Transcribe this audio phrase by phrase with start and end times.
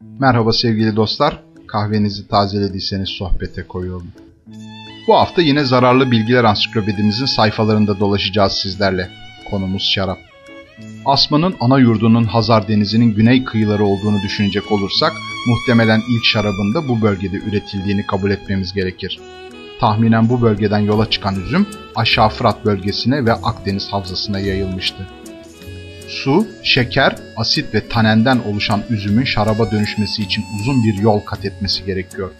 [0.00, 1.42] Merhaba sevgili dostlar.
[1.66, 4.06] Kahvenizi tazelediyseniz sohbete koyuyorum.
[5.08, 9.08] Bu hafta yine zararlı bilgiler ansiklopedimizin sayfalarında dolaşacağız sizlerle.
[9.50, 10.18] Konumuz şarap.
[11.06, 15.12] Asma'nın ana yurdunun Hazar Denizi'nin güney kıyıları olduğunu düşünecek olursak
[15.46, 19.20] muhtemelen ilk şarabın da bu bölgede üretildiğini kabul etmemiz gerekir.
[19.80, 25.06] Tahminen bu bölgeden yola çıkan üzüm aşağı Fırat bölgesine ve Akdeniz havzasına yayılmıştı.
[26.08, 31.84] Su, şeker, asit ve tanenden oluşan üzümün şaraba dönüşmesi için uzun bir yol kat etmesi
[31.84, 32.30] gerekiyor.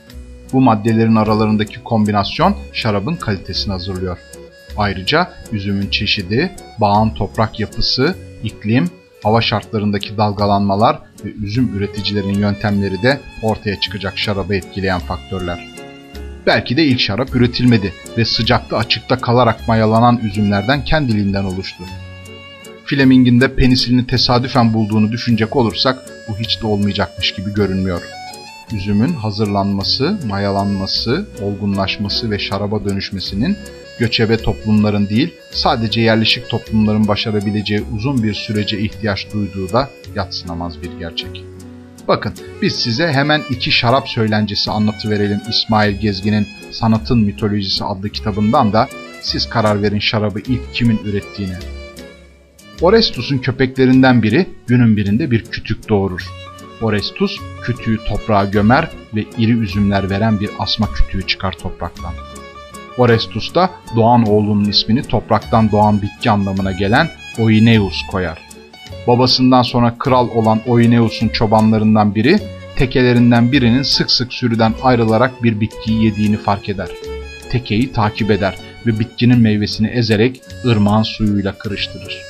[0.52, 4.18] Bu maddelerin aralarındaki kombinasyon şarabın kalitesini hazırlıyor.
[4.77, 8.91] Ayrıca üzümün çeşidi, bağın toprak yapısı, iklim,
[9.22, 15.69] hava şartlarındaki dalgalanmalar ve üzüm üreticilerinin yöntemleri de ortaya çıkacak şarabı etkileyen faktörler.
[16.46, 21.84] Belki de ilk şarap üretilmedi ve sıcakta açıkta kalarak mayalanan üzümlerden kendiliğinden oluştu.
[22.88, 28.02] Fleming'in de penisilini tesadüfen bulduğunu düşünecek olursak bu hiç de olmayacakmış gibi görünmüyor.
[28.73, 33.56] Üzümün hazırlanması, mayalanması, olgunlaşması ve şaraba dönüşmesinin
[33.98, 40.91] göçebe toplumların değil, sadece yerleşik toplumların başarabileceği uzun bir sürece ihtiyaç duyduğu da yatsınamaz bir
[40.98, 41.45] gerçek.
[42.08, 48.89] Bakın biz size hemen iki şarap söylencesi anlatıverelim İsmail Gezgin'in Sanatın Mitolojisi adlı kitabından da
[49.20, 51.77] siz karar verin şarabı ilk kimin ürettiğini.
[52.80, 56.28] Orestus'un köpeklerinden biri günün birinde bir kütük doğurur.
[56.82, 62.12] Orestus kütüğü toprağa gömer ve iri üzümler veren bir asma kütüğü çıkar topraktan.
[62.98, 68.38] Orestus da doğan oğlunun ismini topraktan doğan bitki anlamına gelen Oineus koyar.
[69.06, 72.38] Babasından sonra kral olan Oineus'un çobanlarından biri
[72.76, 76.88] tekelerinden birinin sık sık sürüden ayrılarak bir bitkiyi yediğini fark eder.
[77.50, 78.54] Tekeyi takip eder
[78.86, 82.27] ve bitkinin meyvesini ezerek ırmağın suyuyla kırıştırır.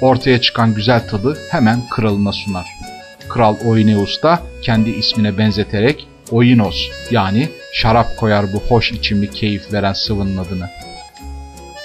[0.00, 2.66] Ortaya çıkan güzel tadı hemen kralına sunar.
[3.28, 6.76] Kral Oineus da kendi ismine benzeterek Oinos
[7.10, 10.68] yani şarap koyar bu hoş içimli keyif veren sıvının adını.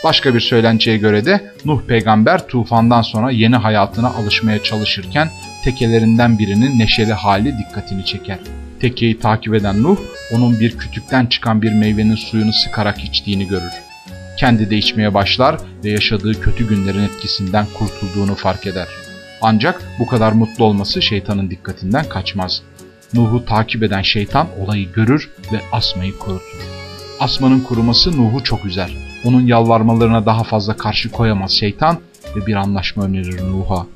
[0.03, 5.29] Başka bir söylenceye göre de Nuh peygamber tufandan sonra yeni hayatına alışmaya çalışırken
[5.63, 8.37] tekelerinden birinin neşeli hali dikkatini çeker.
[8.79, 9.97] Tekeyi takip eden Nuh,
[10.31, 13.82] onun bir kütükten çıkan bir meyvenin suyunu sıkarak içtiğini görür.
[14.43, 18.87] Kendi de içmeye başlar ve yaşadığı kötü günlerin etkisinden kurtulduğunu fark eder.
[19.41, 22.61] Ancak bu kadar mutlu olması şeytanın dikkatinden kaçmaz.
[23.13, 26.57] Nuh'u takip eden şeytan olayı görür ve asmayı kurutur.
[27.19, 28.97] Asmanın kuruması Nuh'u çok üzer.
[29.25, 31.97] Onun yalvarmalarına daha fazla karşı koyamaz şeytan
[32.35, 33.87] ve bir anlaşma önerir Nuh'a.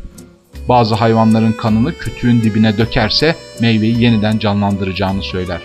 [0.70, 5.62] Bazı hayvanların kanını kütüğün dibine dökerse meyveyi yeniden canlandıracağını söyler.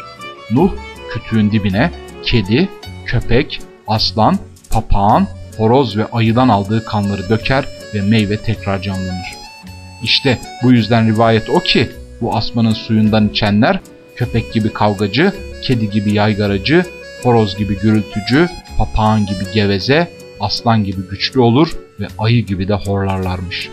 [0.51, 0.71] Nuh
[1.13, 1.91] kütüğün dibine
[2.23, 2.69] kedi,
[3.07, 4.39] köpek, aslan,
[4.73, 9.37] papağan, horoz ve ayıdan aldığı kanları döker ve meyve tekrar canlanır.
[10.03, 11.91] İşte bu yüzden rivayet o ki
[12.21, 13.81] bu asmanın suyundan içenler
[14.17, 16.85] köpek gibi kavgacı, kedi gibi yaygaracı,
[17.23, 20.11] horoz gibi gürültücü, papağan gibi geveze,
[20.41, 23.69] aslan gibi güçlü olur ve ayı gibi de horlarlarmış.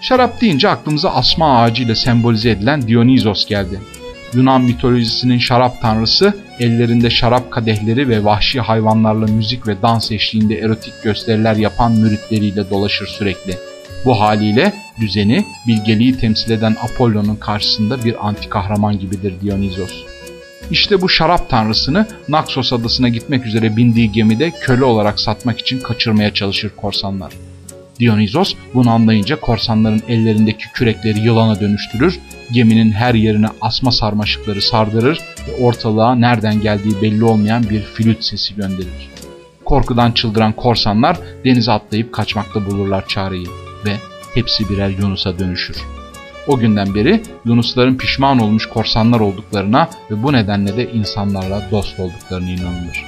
[0.00, 3.80] Şarap deyince aklımıza asma ağacı ile sembolize edilen Dionizos geldi.
[4.34, 11.02] Yunan mitolojisinin şarap tanrısı ellerinde şarap kadehleri ve vahşi hayvanlarla müzik ve dans eşliğinde erotik
[11.02, 13.56] gösteriler yapan müritleriyle dolaşır sürekli.
[14.04, 20.04] Bu haliyle düzeni, bilgeliği temsil eden Apollo'nun karşısında bir anti kahraman gibidir Dionizos.
[20.70, 26.34] İşte bu şarap tanrısını Naxos adasına gitmek üzere bindiği gemide köle olarak satmak için kaçırmaya
[26.34, 27.32] çalışır korsanlar.
[28.00, 32.20] Dionizos bunu anlayınca korsanların ellerindeki kürekleri yılana dönüştürür,
[32.52, 38.54] geminin her yerine asma sarmaşıkları sardırır ve ortalığa nereden geldiği belli olmayan bir flüt sesi
[38.54, 39.10] gönderir.
[39.64, 43.46] Korkudan çıldıran korsanlar denize atlayıp kaçmakta bulurlar çareyi
[43.84, 43.96] ve
[44.34, 45.76] hepsi birer Yunus'a dönüşür.
[46.46, 52.50] O günden beri Yunusların pişman olmuş korsanlar olduklarına ve bu nedenle de insanlarla dost olduklarına
[52.50, 53.04] inanılır.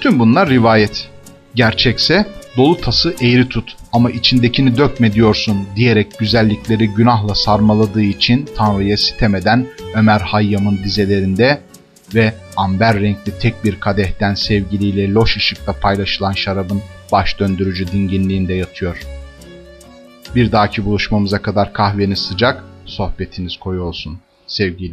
[0.00, 1.08] Tüm bunlar rivayet.
[1.54, 2.26] Gerçekse
[2.56, 9.34] dolu tası eğri tut ama içindekini dökme diyorsun diyerek güzellikleri günahla sarmaladığı için Tanrı'ya sitem
[9.34, 11.60] eden Ömer Hayyam'ın dizelerinde
[12.14, 16.82] ve amber renkli tek bir kadehten sevgiliyle loş ışıkta paylaşılan şarabın
[17.12, 19.02] baş döndürücü dinginliğinde yatıyor.
[20.34, 24.18] Bir dahaki buluşmamıza kadar kahveniz sıcak, sohbetiniz koyu olsun.
[24.46, 24.80] Sevgiyle.